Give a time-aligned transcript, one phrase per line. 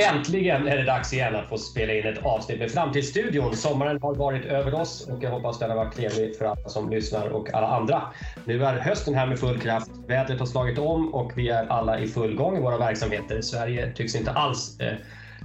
[0.00, 3.56] Äntligen är det dags igen att få spela in ett avsnitt med Framtidsstudion.
[3.56, 6.90] Sommaren har varit över oss och jag hoppas den har varit trevlig för alla som
[6.90, 8.02] lyssnar och alla andra.
[8.44, 9.90] Nu är hösten här med full kraft.
[10.06, 13.40] Vädret har slagit om och vi är alla i full gång i våra verksamheter.
[13.40, 14.94] Sverige tycks inte alls eh,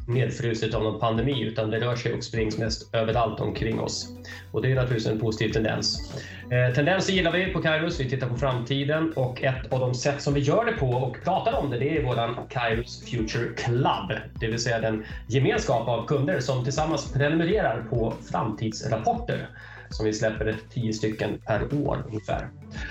[0.07, 0.19] Mm.
[0.19, 4.09] nedfruset av någon pandemi utan det rör sig och springs mest överallt omkring oss.
[4.51, 6.13] Och det är naturligtvis en positiv tendens.
[6.51, 7.99] Eh, tendenser gillar vi på Kairos.
[7.99, 11.17] Vi tittar på framtiden och ett av de sätt som vi gör det på och
[11.23, 14.19] pratar om det, det är våran Kairos Future Club.
[14.39, 19.49] Det vill säga den gemenskap av kunder som tillsammans prenumererar på framtidsrapporter
[19.89, 22.47] som vi släpper tio stycken per år ungefär.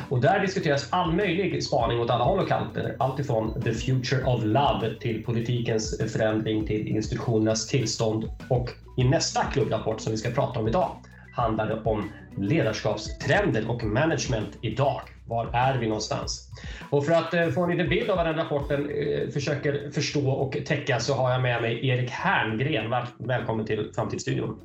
[0.09, 2.97] Och där diskuteras all möjlig spaning åt alla håll och kanter.
[2.99, 8.31] Alltifrån the future of love till politikens förändring till institutionernas tillstånd.
[8.49, 10.97] Och i nästa klubbrapport som vi ska prata om idag
[11.33, 15.01] handlar det om ledarskapstrender och management idag.
[15.27, 16.51] Var är vi någonstans?
[16.91, 20.31] Och för att eh, få en liten bild av vad den rapporten eh, försöker förstå
[20.31, 22.95] och täcka så har jag med mig Erik Herngren.
[23.19, 24.61] Välkommen till Framtidsstudion.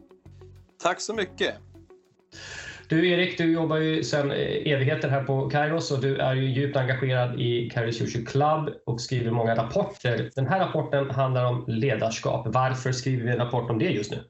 [0.83, 1.53] Tack så mycket.
[2.89, 6.49] Du Erik, du jobbar ju sedan eh, evigheter här på Kairos och du är ju
[6.49, 10.31] djupt engagerad i Kairos Future Club och skriver många rapporter.
[10.35, 12.47] Den här rapporten handlar om ledarskap.
[12.47, 14.23] Varför skriver vi en rapport om det just nu?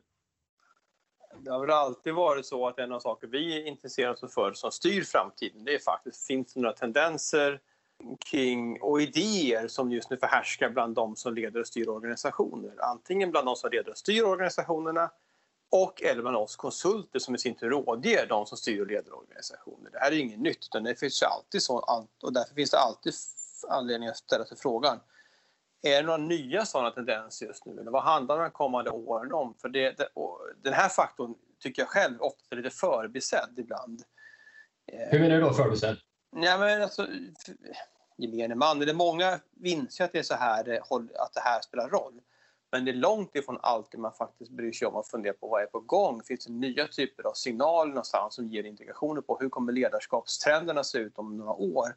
[1.39, 4.71] Det har väl alltid varit så att en av saker vi intresserar oss för som
[4.71, 7.59] styr framtiden, det är faktiskt, finns det några tendenser
[8.31, 12.73] kring och idéer som just nu förhärskar bland de som leder och styr organisationer.
[12.79, 15.09] Antingen bland de som leder och styr organisationerna
[15.71, 19.13] och eller bland oss konsulter som i sin tur rådger de som styr och leder
[19.13, 19.89] organisationer.
[19.91, 23.13] Det här är inget nytt utan det finns alltid så och därför finns det alltid
[23.69, 24.99] anledning att ställa sig frågan
[25.81, 27.81] är det några nya sådana tendenser just nu?
[27.81, 29.55] Eller vad handlar de kommande åren om?
[29.61, 30.09] För det, det,
[30.63, 34.03] den här faktorn tycker jag själv ofta är lite förbisedd ibland.
[34.91, 35.97] Hur menar du då förbisedd?
[36.35, 37.07] Ja, men alltså,
[38.17, 40.79] gemene man, det är många inser att det är så här,
[41.15, 42.21] att det här spelar roll.
[42.71, 45.61] Men det är långt ifrån alltid man faktiskt bryr sig om att fundera på vad
[45.61, 46.23] är på gång.
[46.23, 50.97] Finns det nya typer av signaler någonstans som ger indikationer på hur kommer ledarskapstrenderna se
[50.97, 51.95] ut om några år?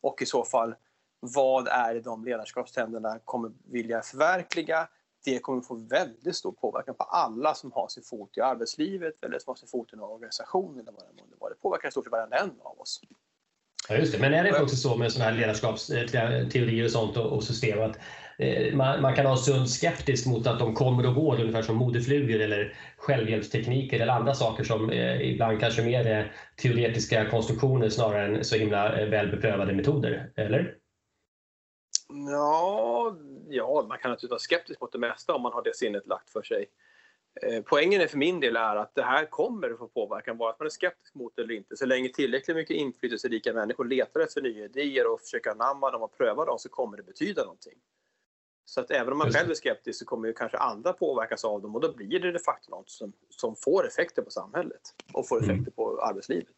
[0.00, 0.74] Och i så fall,
[1.20, 4.88] vad är det de ledarskapstrenderna kommer vilja förverkliga?
[5.24, 9.38] Det kommer få väldigt stor påverkan på alla som har sin fot i arbetslivet eller
[9.38, 11.50] som har sin fot i en organisation eller vad det vara.
[11.50, 13.00] Det påverkar i stort sett varenda en av oss.
[13.88, 14.18] Ja, just det.
[14.18, 17.98] Men är det också så med sådana här ledarskapsteorier och sånt och system att
[18.40, 21.76] Eh, man, man, kan ha sund skeptisk mot att de kommer och går ungefär som
[21.76, 28.24] modeflugor eller självhjälpstekniker eller andra saker som eh, ibland kanske mer är teoretiska konstruktioner snarare
[28.24, 30.74] än så himla eh, välbeprövade metoder, eller?
[32.30, 33.16] Ja,
[33.48, 36.30] ja, man kan naturligtvis vara skeptisk mot det mesta om man har det sinnet lagt
[36.30, 36.66] för sig.
[37.42, 40.56] Eh, poängen för min del är att det här kommer att få påverkan, vare sig
[40.58, 41.76] man är skeptisk mot det eller inte.
[41.76, 46.16] Så länge tillräckligt mycket inflytelserika människor letar efter nya idéer och försöker anamma dem och
[46.16, 47.78] pröva dem så kommer det betyda någonting.
[48.64, 51.62] Så att även om man själv är skeptisk så kommer ju kanske andra påverkas av
[51.62, 54.80] dem och då blir det de facto något som, som får effekter på samhället
[55.12, 55.72] och får effekter mm.
[55.72, 56.54] på arbetslivet.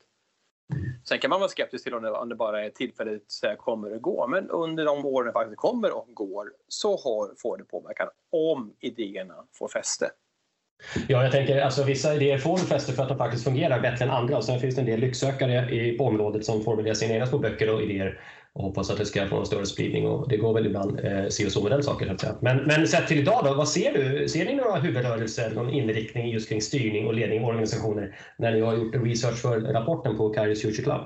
[1.05, 3.57] Sen kan man vara skeptisk till om det, om det bara är tillfälligt så här,
[3.57, 7.59] kommer och går men under de åren det faktiskt kommer och går så har, får
[7.59, 10.11] det påverkan om idéerna får fäste.
[11.09, 14.11] Ja, jag tänker alltså vissa idéer får fäste för att de faktiskt fungerar bättre än
[14.11, 17.27] andra och sen finns det en del lycksökare i, på området som formulerar sina egna
[17.27, 18.21] små böcker och idéer
[18.53, 20.07] och hoppas att det ska få en större spridning.
[20.07, 22.17] Och det går väl ibland eh, si och så med den saken.
[22.41, 24.29] Men, men sett till idag, då, vad ser du?
[24.29, 28.61] Ser ni några huvudrörelser, någon inriktning just kring styrning och ledning i organisationer när ni
[28.61, 31.01] har gjort research för rapporten på Kairos Future Club?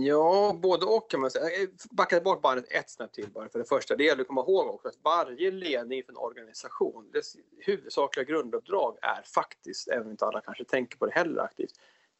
[0.00, 1.62] Ja, både och kan man säga.
[1.62, 3.96] Eh, backa bort bandet ett snäpp till bara för det första.
[3.96, 8.98] Det gäller att komma ihåg också att varje ledning för en organisation, dess huvudsakliga grunduppdrag
[9.02, 11.72] är faktiskt, även om inte alla kanske tänker på det heller aktivt,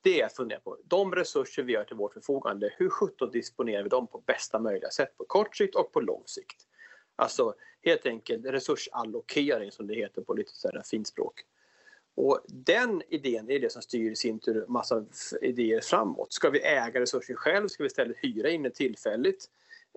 [0.02, 3.82] det är att fundera på de resurser vi har till vårt förfogande, hur sjutton disponerar
[3.82, 6.62] vi dem på bästa möjliga sätt på kort sikt och på lång sikt?
[7.16, 11.44] Alltså helt enkelt resursallokering som det heter på lite sådär fint språk.
[12.20, 15.04] Och den idén är det som styr i sin tur massa
[15.42, 16.32] idéer framåt.
[16.32, 17.68] Ska vi äga resurser själv?
[17.68, 19.44] Ska vi istället hyra in det tillfälligt?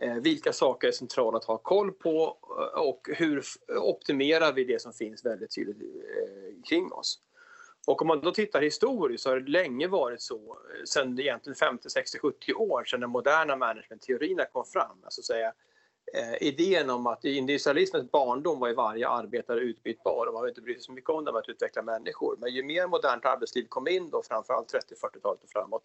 [0.01, 3.43] Eh, vilka saker är centrala att ha koll på eh, och hur
[3.77, 7.19] optimerar vi det som finns väldigt tydligt eh, kring oss?
[7.87, 11.89] Och om man då tittar historiskt så har det länge varit så, sedan egentligen 50,
[11.89, 14.97] 60, 70 år sedan den moderna managementteorierna kom fram.
[15.03, 15.53] Alltså säga,
[16.13, 20.61] eh, idén om att i industrialismens barndom var ju varje arbetare utbytbar och man inte
[20.61, 22.37] bry sig så mycket om det med att utveckla människor.
[22.39, 25.83] Men ju mer modernt arbetsliv kom in då, framförallt 30-40-talet och framåt,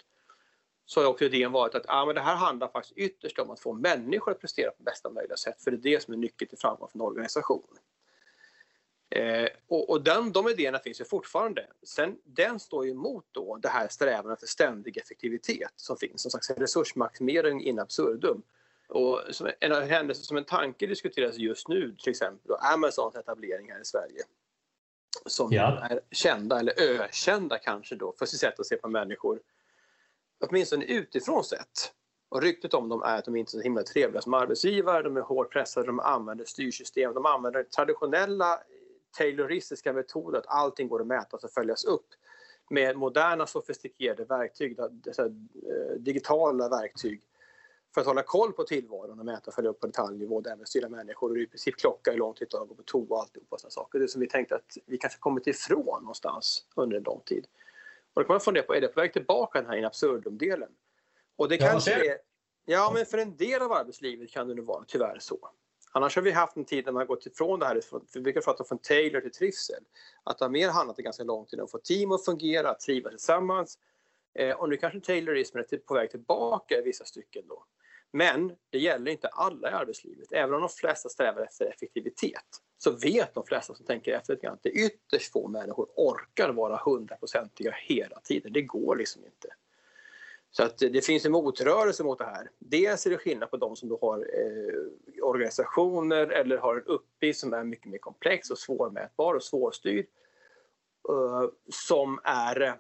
[0.87, 3.61] så har också idén varit att ah, men det här handlar faktiskt ytterst om att
[3.61, 6.49] få människor att prestera på bästa möjliga sätt, för det är det som är nyckeln
[6.49, 7.79] till framgång för en organisation.
[9.11, 11.67] Eh, och, och den, de idéerna finns ju fortfarande.
[11.83, 16.31] Sen, den står ju emot då det här strävan efter ständig effektivitet som finns, som
[16.31, 18.43] sagt resursmaximering in absurdum.
[18.89, 23.81] Och som en händelse som en tanke diskuteras just nu, till exempel Amazons etablering här
[23.81, 24.23] i Sverige.
[25.27, 25.81] Som ja.
[25.91, 29.41] är kända, eller ökända kanske då, för sitt sätt att se på människor.
[30.41, 31.93] Åtminstone utifrån sett.
[32.29, 35.17] Och ryktet om dem är att de inte är så himla trevliga som arbetsgivare, de
[35.17, 38.61] är hårt pressade, de använder styrsystem, de använder traditionella
[39.19, 42.07] tayloristiska metoder att allting går att mäta och följas upp
[42.71, 45.27] med moderna sofistikerade verktyg, eh,
[45.99, 47.23] digitala verktyg
[47.97, 50.69] för att hålla koll på tillvaron och mäta och följa upp på detaljnivå och därmed
[50.69, 53.07] styra människor och i princip klocka hur lång tid det tar att gå på toa
[53.09, 53.99] och alltihopa sådana saker.
[53.99, 57.47] Det som vi tänkte att vi kanske kommit ifrån någonstans under en lång tid.
[58.15, 60.71] Och då kan man fundera på, är det på väg tillbaka den här in absurdum-delen?
[61.37, 62.19] Och det kanske är,
[62.65, 65.51] ja men för en del av arbetslivet kan det nog vara tyvärr så.
[65.93, 67.81] Annars har vi haft en tid när man gått ifrån det här,
[68.15, 69.83] vi brukar prata från Taylor till trivsel.
[70.25, 72.81] Att det har mer handlat ganska lång tid om att få team att fungera, att
[72.81, 73.79] trivas tillsammans.
[74.35, 77.65] Eh, och nu kanske Taylorismen är på väg tillbaka i vissa stycken då.
[78.17, 80.33] Men det gäller inte alla i arbetslivet.
[80.33, 84.47] Även om de flesta strävar efter effektivitet så vet de flesta som tänker efter lite
[84.47, 88.53] grann att det är ytterst få människor orkar vara hundraprocentiga hela tiden.
[88.53, 89.49] Det går liksom inte.
[90.51, 92.51] Så att det finns en motrörelse mot det här.
[92.59, 97.41] Dels är det skillnad på de som då har eh, organisationer eller har en uppgift
[97.41, 100.07] som är mycket mer komplex och svårmätbar och svårstyrd.
[101.09, 102.79] Eh, som är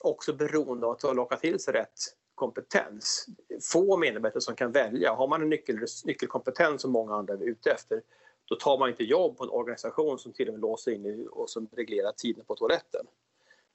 [0.00, 3.26] också beroende av att locka till sig rätt kompetens.
[3.72, 5.12] Få medarbetare som kan välja.
[5.12, 8.00] Har man en nyckel, nyckelkompetens som många andra är ute efter
[8.44, 11.50] då tar man inte jobb på en organisation som till och med låser in och
[11.50, 13.06] som reglerar tiden på toaletten.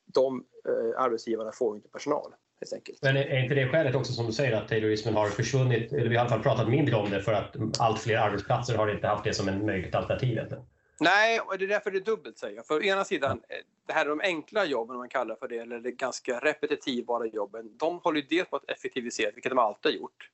[0.06, 2.32] De eh, arbetsgivarna får inte personal.
[2.62, 3.00] Helt enkelt.
[3.02, 6.16] Men är inte det skälet också som du säger att taylorismen har försvunnit, eller vi
[6.16, 9.08] har i alla fall pratat mindre om det för att allt fler arbetsplatser har inte
[9.08, 10.38] haft det som en möjligt alternativ?
[10.38, 10.62] Eller?
[11.00, 12.68] Nej, och det är därför det är dubbelt säger jag.
[12.68, 15.48] För å ena sidan, eh, det här är de enkla jobben om man kallar för
[15.48, 17.78] det, eller de ganska repetitivbara jobben.
[17.78, 20.30] De håller ju dels på att effektivisera, vilket de alltid har gjort.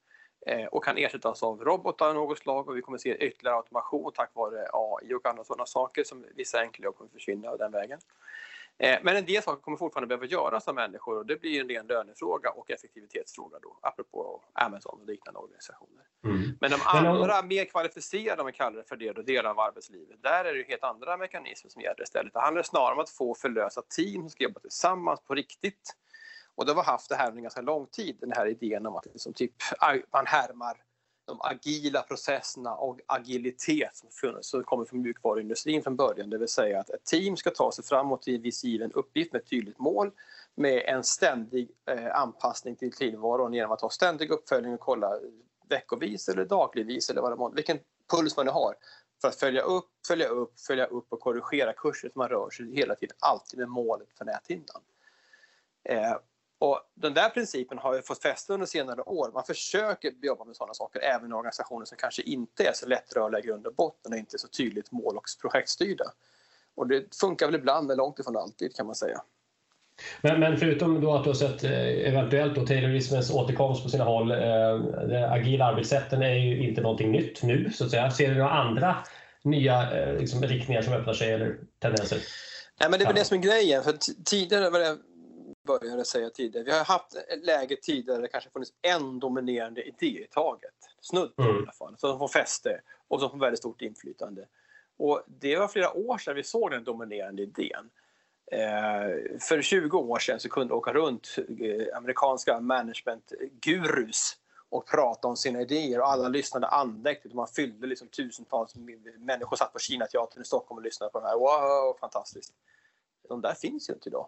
[0.45, 4.11] Eh, och kan ersättas av robotar av något slag och vi kommer se ytterligare automation
[4.15, 7.71] tack vare AI och andra sådana saker som vissa enkla jobb kommer försvinna av den
[7.71, 7.99] vägen.
[8.77, 11.69] Eh, men en del saker kommer fortfarande behöva göras av människor och det blir en
[11.69, 16.03] ren lönefråga och effektivitetsfråga då, apropå Amazon och liknande organisationer.
[16.25, 16.57] Mm.
[16.61, 20.45] Men de andra, mer kvalificerade, om vi kallar det för det, delar av arbetslivet, där
[20.45, 22.33] är det helt andra mekanismer som gäller istället.
[22.33, 25.95] Det handlar snarare om att få förlösa team som ska jobba tillsammans på riktigt.
[26.55, 28.95] Och då har vi haft det här under ganska lång tid, den här idén om
[28.95, 29.53] att liksom typ,
[30.13, 30.77] man härmar
[31.25, 36.29] de agila processerna och agilitet som funnits, som kommer från mjukvaruindustrin från början.
[36.29, 39.33] Det vill säga att ett team ska ta sig framåt i en viss given uppgift
[39.33, 40.11] med ett tydligt mål
[40.55, 45.19] med en ständig eh, anpassning till tillvaron genom att ha ständig uppföljning och kolla
[45.69, 47.79] veckovis eller dagligvis eller vad det var, vilken
[48.11, 48.75] puls man nu har
[49.21, 52.75] för att följa upp, följa upp, följa upp och korrigera kurser så man rör sig
[52.75, 54.81] hela tiden alltid med målet för näthinnan.
[55.83, 56.17] Eh,
[56.63, 59.31] och den där principen har ju fått fäste under senare år.
[59.33, 63.39] Man försöker jobba med sådana saker även i organisationer som kanske inte är så lättrörliga
[63.39, 66.05] i grund och botten och inte är så tydligt mål och projektstyrda.
[66.75, 69.21] Och det funkar väl ibland, men långt ifrån alltid kan man säga.
[70.21, 74.03] Men, men förutom då att du har sett eh, eventuellt då taylorismens återkomst på sina
[74.03, 74.37] håll, eh,
[75.07, 78.11] de agila arbetssätten är ju inte någonting nytt nu så att säga.
[78.11, 78.95] Ser du några andra
[79.43, 82.19] nya eh, liksom, riktningar som öppnar sig eller tendenser?
[82.79, 83.83] Nej, men det är väl det som är grejen.
[83.83, 83.93] För
[84.25, 84.97] tidigare var det
[85.63, 86.65] började säga tidigare.
[86.65, 90.73] Vi har haft läge tidigare där det kanske funnits en dominerande idé i taget.
[91.01, 91.55] Snudd på mm.
[91.55, 91.95] i alla fall.
[91.97, 94.47] Som får fäste och som får väldigt stort inflytande.
[94.97, 97.89] Och det var flera år sedan vi såg den dominerande idén.
[98.51, 104.37] Eh, för 20 år sedan så kunde åka runt eh, amerikanska management-gurus
[104.69, 107.33] och prata om sina idéer och alla lyssnade andäktigt.
[107.33, 108.75] Man fyllde liksom tusentals
[109.17, 111.37] människor satt på Kinateatern i Stockholm och lyssnade på det här.
[111.37, 112.53] Wow, fantastiskt!
[113.29, 114.27] De där finns ju inte idag.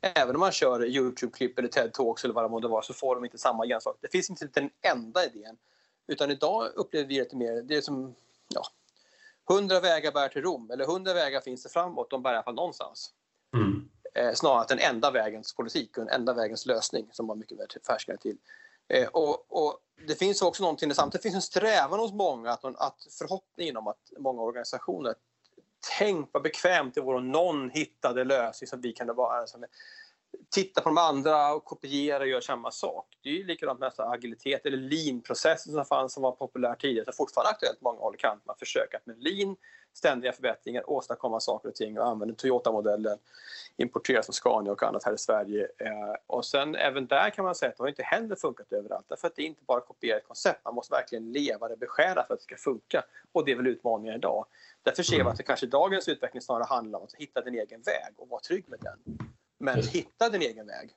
[0.00, 3.24] Även om man kör Youtube-klipp eller TED-talks eller vad det månde vara så får de
[3.24, 3.94] inte samma gensvar.
[4.00, 5.56] Det finns inte den enda idén.
[6.06, 8.14] Utan idag upplever vi det mer, det är som,
[8.48, 8.62] ja,
[9.48, 12.42] hundra vägar bär till Rom, eller hundra vägar finns det framåt, de bär i alla
[12.42, 13.12] fall någonstans.
[13.56, 13.88] Mm.
[14.14, 17.86] Eh, snarare att den enda vägens politik och den enda vägens lösning som man mycket
[17.86, 18.36] färskare till.
[18.88, 23.06] Eh, och, och, det finns också någonting, samtidigt finns en strävan hos många att, att
[23.18, 25.14] förhoppningen om att många organisationer
[25.98, 29.46] tänk vad bekvämt det vore om någon hittade lösning som vi kan vara.
[30.50, 33.06] Titta på de andra och kopiera och göra samma sak.
[33.22, 37.14] Det är ju likadant med agilitet eller lean-processen som fanns som var populär tidigare, som
[37.14, 39.56] fortfarande aktuellt på många håll kan man försöka med lean,
[39.92, 43.18] ständiga förbättringar, åstadkomma saker och ting och använda Toyota-modellen,
[43.76, 45.68] importera från Scania och annat här i Sverige.
[45.78, 49.06] Eh, och sen även där kan man säga att det har inte heller funkat överallt,
[49.08, 51.76] därför att det är inte bara att kopiera ett koncept, man måste verkligen leva det,
[51.76, 53.04] beskära för att det ska funka.
[53.32, 54.46] Och det är väl utmaningen idag.
[54.82, 57.82] Därför ser vi att det kanske dagens utveckling snarare handlar om att hitta din egen
[57.82, 59.18] väg och vara trygg med den.
[59.62, 60.90] Men hitta din egen väg.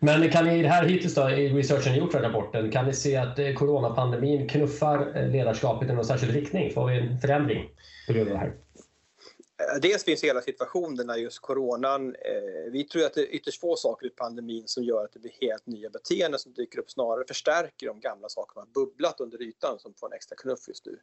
[0.00, 2.94] Men kan ni det här hittills då, i researchen ni gjort för rapporten, kan ni
[2.94, 6.72] se att eh, coronapandemin knuffar eh, ledarskapet i någon särskild riktning?
[6.74, 7.70] Får vi en förändring
[8.06, 8.46] på grund av det här?
[8.46, 13.60] Eh, dels finns hela situationen när just coronan, eh, vi tror att det är ytterst
[13.60, 16.90] få saker i pandemin som gör att det blir helt nya beteenden som dyker upp,
[16.90, 20.68] snarare förstärker de gamla sakerna som har bubblat under ytan som får en extra knuff
[20.68, 20.98] just nu.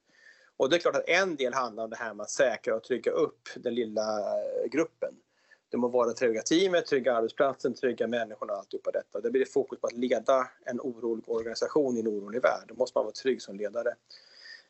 [0.58, 2.84] Och det är klart att en del handlar om det här med att säkra och
[2.84, 4.04] trygga upp den lilla
[4.72, 5.16] gruppen.
[5.76, 9.22] Det må vara trygga teamet, trygga arbetsplatsen, trygga människorna och alltihopa detta.
[9.22, 12.64] Det blir fokus på att leda en orolig organisation i en orolig värld.
[12.68, 13.96] Då måste man vara trygg som ledare.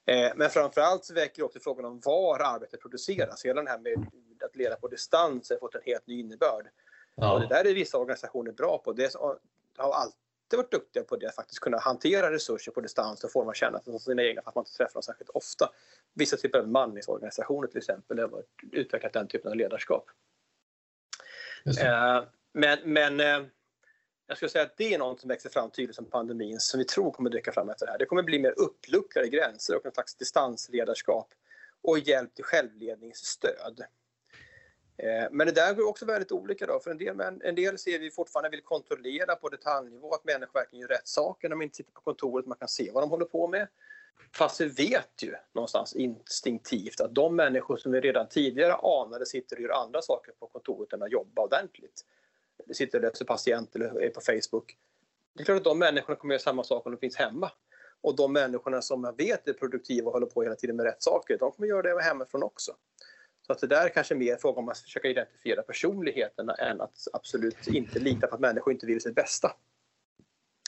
[0.06, 3.46] Eh, men framförallt så väcker också frågan om var arbetet produceras.
[3.46, 4.08] Hela den här med
[4.46, 6.68] att leda på distans har fått en helt ny innebörd.
[7.16, 7.34] Ja.
[7.34, 8.94] Och det där är vissa organisationer bra på.
[8.94, 9.16] Det
[9.78, 10.18] har alltid
[10.58, 13.56] varit duktiga på det, att faktiskt kunna hantera resurser på distans och få dem att
[13.56, 15.70] känna som sina egna för att man inte träffar dem särskilt ofta.
[16.14, 20.06] Vissa typer av manningsorganisationer till exempel har utvecklat den typen av ledarskap.
[21.66, 23.46] Eh, men, men eh,
[24.28, 26.86] jag skulle säga att det är något som växer fram tydligt som pandemin som vi
[26.86, 28.00] tror kommer dyka fram efter det här.
[28.00, 31.28] Det kommer bli mer uppluckrade gränser och en slags distansledarskap
[31.82, 33.84] och hjälp till självledningsstöd.
[34.98, 36.80] Eh, men det där går också väldigt olika då.
[36.80, 40.82] För en del, en del ser vi fortfarande vill kontrollera på detaljnivå att människor verkligen
[40.82, 42.46] gör rätt saker när de inte sitter på kontoret.
[42.46, 43.68] Man kan se vad de håller på med.
[44.36, 49.56] Fast vi vet ju någonstans instinktivt att de människor som vi redan tidigare anade sitter
[49.56, 52.06] och gör andra saker på kontoret än att jobba ordentligt.
[52.66, 54.78] Det sitter och löser patient eller är på Facebook.
[55.34, 57.52] Det är klart att de människorna kommer att göra samma sak om de finns hemma.
[58.02, 61.04] Och de människorna som jag vet är produktiva och håller på hela tiden med rätt
[61.04, 62.72] saker, de kommer att göra det hemifrån också.
[63.48, 67.08] Så att det där är kanske mer fråga om att försöka identifiera personligheterna än att
[67.14, 69.56] absolut inte lita på att människor inte vill sitt bästa.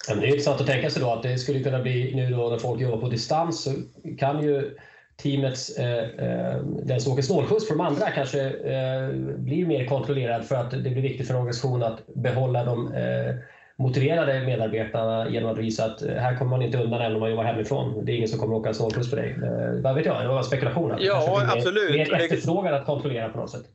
[0.08, 2.58] Det är intressant att tänka sig då att det skulle kunna bli nu då när
[2.58, 3.72] folk jobbar på distans så
[4.18, 4.78] kan ju
[5.18, 10.46] teamets, eh, eh, den som åker snålskjuts för de andra kanske eh, blir mer kontrollerad
[10.46, 13.36] för att det blir viktigt för en organisation att behålla de eh,
[13.76, 17.44] motiverade medarbetarna genom att visa att här kommer man inte undan även om man jobbar
[17.44, 18.06] hemifrån.
[18.06, 19.32] Det är ingen som kommer åka snålskjuts på dig.
[19.32, 20.94] Eh, vad vet jag, det var spekulation.
[21.00, 21.92] Ja, absolut.
[21.92, 23.66] Mer, mer efterfrågan att kontrollera på något sätt.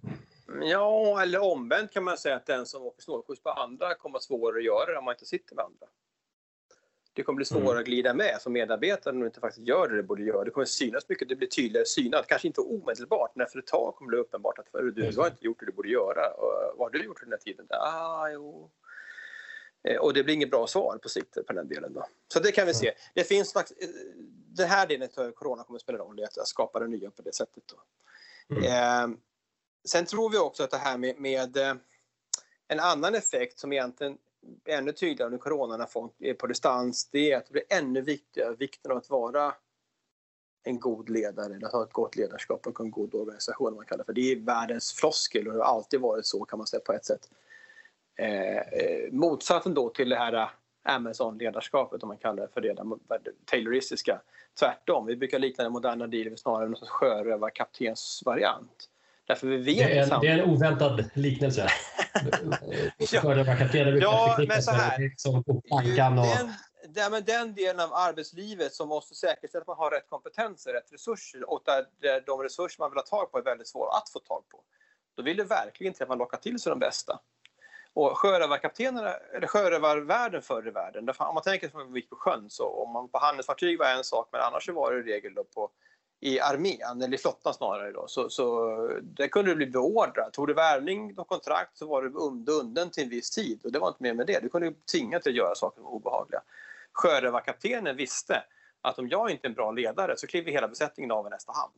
[0.62, 4.22] Ja, eller omvänt kan man säga att den som åker snålskjuts på andra kommer att
[4.22, 5.86] svårare att göra det om man inte sitter med andra
[7.12, 7.78] det kommer bli svårare mm.
[7.78, 10.44] att glida med som medarbetare om du inte faktiskt gör det du borde göra.
[10.44, 12.26] Det kommer synas mycket, det blir tydligare synat.
[12.26, 15.26] Kanske inte omedelbart, men efter ett tag kommer det bli uppenbart att du, du har
[15.26, 16.30] inte gjort det du borde göra.
[16.30, 17.66] Och, vad har du gjort under den här tiden?
[17.70, 18.70] Ah, jo.
[19.88, 21.92] Eh, och det blir inget bra svar på sikt på den delen.
[21.92, 22.06] Då.
[22.32, 22.92] Så det kan vi se.
[23.14, 23.88] Det finns slags, eh,
[24.56, 27.34] den här delen av corona kommer att spela roll, att skapa det nya på det
[27.34, 27.62] sättet.
[27.66, 27.82] Då.
[28.56, 28.64] Mm.
[28.64, 29.18] Eh,
[29.84, 31.74] sen tror vi också att det här med, med eh,
[32.68, 34.18] en annan effekt som egentligen
[34.64, 38.00] ännu tydligare under corona när folk är på distans, det är att det blir ännu
[38.00, 39.54] viktigare, vikten av att vara
[40.64, 43.74] en god ledare, att ha ett gott ledarskap och en god organisation.
[43.74, 44.12] Man kallar för.
[44.12, 47.04] Det är världens floskel och det har alltid varit så kan man säga på ett
[47.04, 47.30] sätt.
[48.16, 50.48] Eh, eh motsatsen då till det här eh,
[50.82, 52.76] Amazon-ledarskapet om man kallar det för det
[53.44, 54.20] tayloristiska.
[54.58, 58.88] Tvärtom, vi brukar likna den moderna dealen snarare vid en sjörövarkaptensvariant.
[59.26, 61.68] Därför vi vet det, är en, det är en oväntad liknelse.
[64.00, 64.98] ja, men så här.
[64.98, 70.72] Liksom den, den, den delen av arbetslivet som måste säkerställa att man har rätt kompetenser,
[70.72, 73.96] rätt resurser och där, där de resurser man vill ha tag på är väldigt svåra
[73.96, 74.60] att få tag på.
[75.16, 77.20] Då vill det verkligen till att man lockar till sig de bästa.
[77.94, 82.50] Och sjörövarkaptenerna, eller sjörövarvärlden förr i världen, om man tänker som vi gick på sjön
[82.50, 85.70] så om man på handelsfartyg var en sak men annars var det i regel på
[86.24, 87.92] i armén, eller i flottan snarare.
[87.92, 88.04] Då.
[88.08, 88.68] Så, så
[89.02, 90.32] där kunde du bli beordrad.
[90.32, 93.78] Tog du värvning och kontrakt så var du bunden till en viss tid och det
[93.78, 94.40] var inte mer med det.
[94.42, 96.42] Du kunde tvinga till att göra saker som var obehagliga.
[96.92, 98.44] Sjörövarkaptenen visste
[98.80, 101.52] att om jag inte är en bra ledare så kliver hela besättningen av i nästa
[101.52, 101.72] hamn.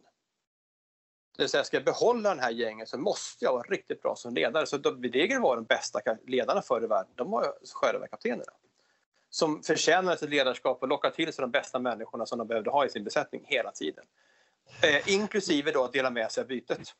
[1.36, 4.16] Det vill säga, ska jag behålla den här gängen så måste jag vara riktigt bra
[4.16, 4.66] som ledare.
[4.66, 7.12] Så Videgren var de bästa ledarna förr i världen.
[7.14, 8.52] De var sjörövarkaptenerna.
[9.30, 12.86] Som förtjänade sitt ledarskap och lockade till sig de bästa människorna som de behövde ha
[12.86, 14.04] i sin besättning hela tiden.
[14.82, 16.94] Eh, inklusive då att dela med sig av bytet.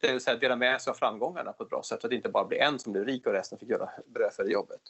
[0.00, 2.16] Det vill säga dela med sig av framgångarna på ett bra sätt så att det
[2.16, 4.80] inte bara blir en som blir rik och resten fick göra bröd för jobbet.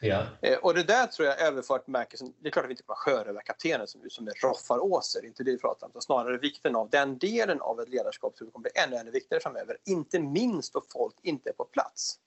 [0.00, 0.26] Ja.
[0.42, 2.96] Eh, och det där tror jag överfört märker, det är klart att vi inte kommer
[2.96, 7.18] ha sjörövarkaptener som, som är roffaråser, inte det vi pratar om, snarare vikten av den
[7.18, 11.14] delen av ett ledarskap som kommer bli ännu, ännu viktigare framöver, inte minst då folk
[11.22, 12.18] inte är på plats.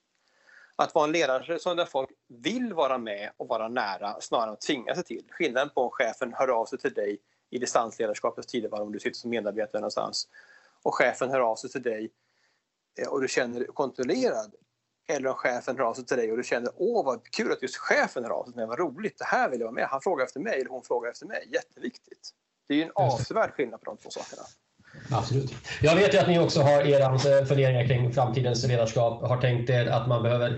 [0.76, 4.52] Att vara en ledare som där folk vill vara med och vara nära snarare än
[4.52, 5.24] att tvinga sig till.
[5.30, 7.18] Skillnaden på om chefen hör av sig till dig
[7.52, 10.28] i distansledarskapets tidevarv om du sitter som medarbetare någonstans
[10.82, 12.10] och chefen hör av sig till dig
[12.98, 14.54] eh, och du känner dig kontrollerad
[15.08, 17.62] eller om chefen hör av sig till dig och du känner åh vad kul att
[17.62, 19.86] just chefen hör av sig till mig, vad roligt, det här vill jag vara med.
[19.86, 22.30] Han frågar efter mig eller hon frågar efter mig, jätteviktigt.
[22.68, 24.42] Det är ju en avsevärd skillnad på de två sakerna.
[25.10, 25.54] Absolut.
[25.82, 29.28] Jag vet ju att ni också har era eh, funderingar kring framtidens ledarskap.
[29.28, 30.48] Har tänkt er att man behöver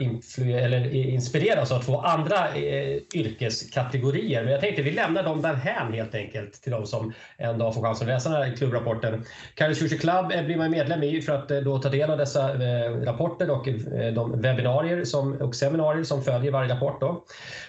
[0.40, 4.42] eller eh, inspireras av två andra eh, yrkeskategorier.
[4.42, 7.82] Men jag tänkte vi lämnar dem därhän helt enkelt till de som en dag får
[7.82, 9.24] chansen att läsa den här klubbrapporten.
[9.54, 12.18] Kairos Future Club eh, blir man medlem i för att eh, då ta del av
[12.18, 17.00] dessa eh, rapporter och eh, de webbinarier som, och seminarier som följer varje rapport.
[17.00, 17.24] Då.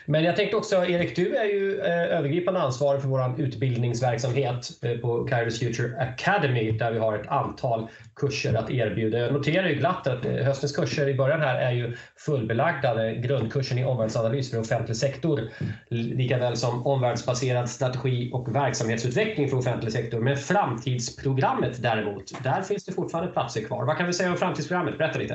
[0.05, 4.97] Men jag tänkte också, Erik, du är ju eh, övergripande ansvarig för vår utbildningsverksamhet eh,
[4.97, 9.17] på Kairos Future Academy där vi har ett antal kurser att erbjuda.
[9.17, 13.11] Jag noterar ju glatt att eh, höstens kurser i början här är ju fullbelagda.
[13.13, 15.49] Grundkursen i omvärldsanalys för offentlig sektor,
[15.89, 20.19] likaväl som omvärldsbaserad strategi och verksamhetsutveckling för offentlig sektor.
[20.19, 23.85] Men framtidsprogrammet däremot, där finns det fortfarande platser kvar.
[23.85, 24.97] Vad kan vi säga om framtidsprogrammet?
[24.97, 25.33] Berätta lite.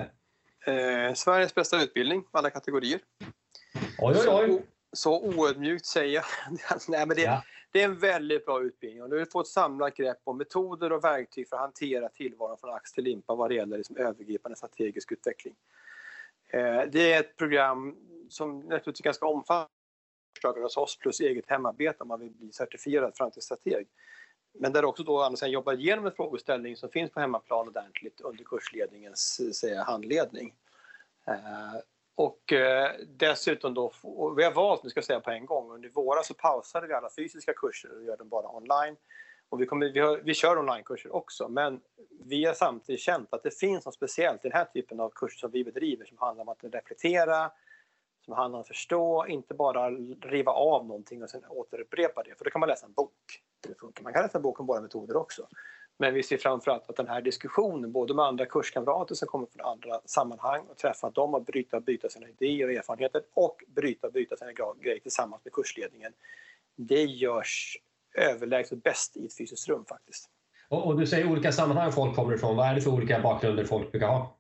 [0.67, 2.99] Eh, Sveriges bästa utbildning, alla kategorier.
[3.99, 4.63] Oj, oj, oj.
[4.93, 6.25] Så, oödmjukt säger jag.
[6.89, 7.43] Nej, men det, ja.
[7.73, 11.05] Det är en väldigt bra utbildning och du får ett samlat grepp om metoder och
[11.05, 15.13] verktyg för att hantera tillvaron från ax till limpa vad det gäller liksom övergripande strategisk
[15.13, 15.55] utveckling.
[16.53, 17.97] Eh, det är ett program
[18.29, 23.17] som naturligtvis är ganska omfattande hos oss plus eget hemarbete om man vill bli certifierad
[23.17, 23.89] framtidsstrateg.
[24.53, 28.45] Men där också då Anders jobbar igenom en frågeställning som finns på hemmaplan ordentligt under
[28.45, 30.55] kursledningens säga, handledning.
[31.27, 31.81] Eh,
[32.21, 33.93] och eh, dessutom då,
[34.37, 36.95] vi har valt, nu ska jag säga på en gång, under våra så pausade vi
[36.95, 38.97] alla fysiska kurser och gör dem bara online.
[39.49, 41.81] Och vi, kommer, vi, har, vi kör onlinekurser också, men
[42.25, 45.39] vi har samtidigt känt att det finns något speciellt i den här typen av kurser
[45.39, 47.51] som vi bedriver som handlar om att reflektera,
[48.25, 52.35] som handlar om att förstå, inte bara riva av någonting och sen återupprepa det.
[52.39, 53.43] För då kan man läsa en bok.
[53.61, 54.03] Det funkar.
[54.03, 55.47] Man kan läsa en bok om våra metoder också.
[56.01, 59.67] Men vi ser framförallt att den här diskussionen, både med andra kurskamrater som kommer från
[59.67, 64.07] andra sammanhang och träffa dem och bryta och byta sina idéer och erfarenheter och bryta
[64.07, 66.13] och byta sina grejer tillsammans med kursledningen.
[66.77, 67.77] Det görs
[68.15, 70.31] överlägset bäst i ett fysiskt rum faktiskt.
[70.69, 72.57] Och, och, du säger olika sammanhang folk kommer ifrån.
[72.57, 74.37] Vad är det för olika bakgrunder folk brukar ha?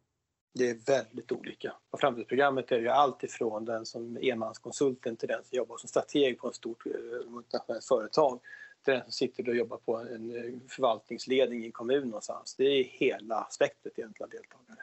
[0.54, 1.72] Det är väldigt olika.
[1.90, 6.38] På framtidsprogrammet är det allt ifrån den som enmanskonsulten till den som jobbar som strateg
[6.38, 8.40] på ett stort eh, multinationellt företag
[8.84, 12.54] till den som sitter och jobbar på en eh, förvaltningsledning i en kommun någonstans.
[12.54, 14.82] Det är hela spektret egentligen av deltagare.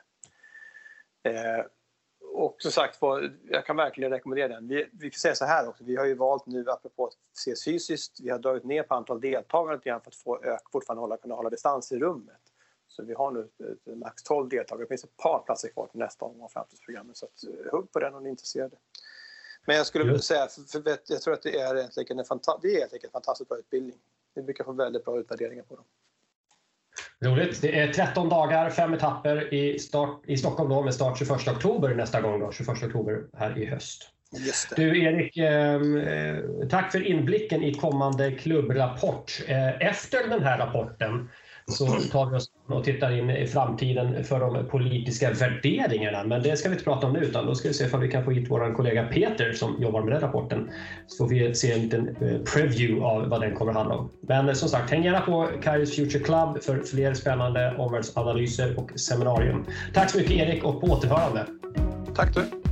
[1.23, 1.65] Eh,
[2.33, 2.99] och som sagt
[3.49, 4.67] jag kan verkligen rekommendera den.
[4.67, 7.53] Vi, vi kan säga så här också, vi har ju valt nu, apropå att se
[7.65, 11.01] fysiskt, vi har dragit ner på antal deltagare lite grann för att få ök, fortfarande
[11.01, 12.41] hålla, kunna hålla distans i rummet.
[12.87, 13.49] Så vi har nu
[13.95, 14.83] max 12 deltagare.
[14.83, 17.17] Det finns ett par platser kvar till nästa omgång av framtidsprogrammet.
[17.17, 18.77] Så att, eh, hugg på den om ni är intresserade.
[19.67, 22.59] Men jag skulle vilja säga, för, för, jag tror att det är egentligen en, fanta
[22.61, 23.97] det är helt en fantastiskt bra utbildning.
[24.35, 25.85] Vi brukar få väldigt bra utvärderingar på dem.
[27.25, 27.61] Roligt.
[27.61, 31.95] Det är 13 dagar, fem etapper i, start, i Stockholm då, med start 21 oktober
[31.95, 32.39] nästa gång.
[32.39, 34.09] Då, 21 oktober här i höst.
[34.75, 39.41] Du Erik, ehm, eh, tack för inblicken i kommande klubbrapport.
[39.47, 41.29] Eh, efter den här rapporten
[41.71, 46.23] så tar vi oss och tittar in i framtiden för de politiska värderingarna.
[46.23, 48.11] Men det ska vi inte prata om nu utan då ska vi se om vi
[48.11, 50.69] kan få hit vår kollega Peter som jobbar med den rapporten.
[51.07, 54.09] Så får vi se en liten eh, preview av vad den kommer att handla om.
[54.21, 58.99] Men eh, som sagt, häng gärna på Kairos Future Club för fler spännande omvärldsanalyser och
[58.99, 59.65] seminarium.
[59.93, 61.45] Tack så mycket Erik och på återhörande.
[62.15, 62.66] Tack du.